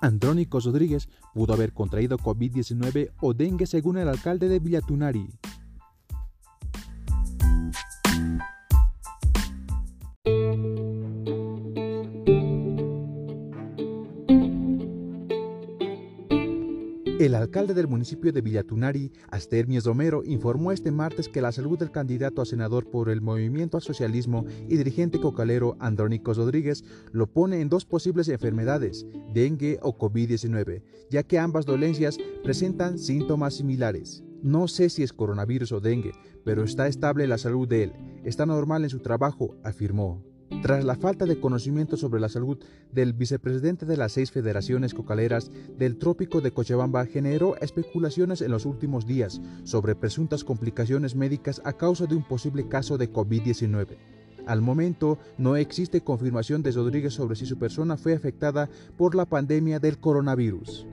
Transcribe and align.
Andrónico 0.00 0.60
Rodríguez 0.60 1.08
pudo 1.34 1.52
haber 1.52 1.72
contraído 1.72 2.18
COVID-19 2.18 3.10
o 3.20 3.34
dengue 3.34 3.66
según 3.66 3.98
el 3.98 4.08
alcalde 4.08 4.48
de 4.48 4.58
Villatunari. 4.58 5.28
El 17.20 17.34
alcalde 17.34 17.74
del 17.74 17.86
municipio 17.86 18.32
de 18.32 18.40
Villatunari, 18.40 19.12
Astermies 19.30 19.84
Romero, 19.84 20.22
informó 20.24 20.72
este 20.72 20.90
martes 20.90 21.28
que 21.28 21.42
la 21.42 21.52
salud 21.52 21.78
del 21.78 21.90
candidato 21.90 22.40
a 22.40 22.46
senador 22.46 22.88
por 22.88 23.10
el 23.10 23.20
Movimiento 23.20 23.76
al 23.76 23.82
Socialismo 23.82 24.46
y 24.70 24.78
dirigente 24.78 25.20
cocalero 25.20 25.76
Andrónico 25.80 26.32
Rodríguez 26.32 26.82
lo 27.12 27.26
pone 27.26 27.60
en 27.60 27.68
dos 27.68 27.84
posibles 27.84 28.30
enfermedades, 28.30 29.04
dengue 29.34 29.78
o 29.82 29.98
COVID-19, 29.98 30.82
ya 31.10 31.22
que 31.22 31.38
ambas 31.38 31.66
dolencias 31.66 32.16
presentan 32.42 32.98
síntomas 32.98 33.52
similares. 33.52 34.24
No 34.42 34.66
sé 34.66 34.88
si 34.88 35.02
es 35.02 35.12
coronavirus 35.12 35.72
o 35.72 35.80
dengue, 35.80 36.12
pero 36.42 36.64
está 36.64 36.88
estable 36.88 37.26
la 37.26 37.36
salud 37.36 37.68
de 37.68 37.82
él, 37.82 37.92
está 38.24 38.46
normal 38.46 38.84
en 38.84 38.88
su 38.88 39.00
trabajo, 39.00 39.58
afirmó. 39.62 40.29
Tras 40.62 40.84
la 40.84 40.94
falta 40.94 41.24
de 41.24 41.40
conocimiento 41.40 41.96
sobre 41.96 42.20
la 42.20 42.28
salud 42.28 42.58
del 42.92 43.14
vicepresidente 43.14 43.86
de 43.86 43.96
las 43.96 44.12
seis 44.12 44.30
federaciones 44.30 44.92
cocaleras 44.92 45.50
del 45.78 45.96
trópico 45.96 46.40
de 46.40 46.52
Cochabamba 46.52 47.06
generó 47.06 47.56
especulaciones 47.56 48.42
en 48.42 48.50
los 48.50 48.66
últimos 48.66 49.06
días 49.06 49.40
sobre 49.64 49.94
presuntas 49.94 50.44
complicaciones 50.44 51.16
médicas 51.16 51.62
a 51.64 51.72
causa 51.72 52.06
de 52.06 52.14
un 52.16 52.24
posible 52.24 52.68
caso 52.68 52.98
de 52.98 53.10
COVID-19. 53.10 53.96
Al 54.46 54.60
momento, 54.60 55.18
no 55.38 55.56
existe 55.56 56.02
confirmación 56.02 56.62
de 56.62 56.72
Rodríguez 56.72 57.14
sobre 57.14 57.36
si 57.36 57.46
su 57.46 57.56
persona 57.58 57.96
fue 57.96 58.14
afectada 58.14 58.68
por 58.98 59.14
la 59.14 59.24
pandemia 59.24 59.78
del 59.78 59.98
coronavirus. 59.98 60.86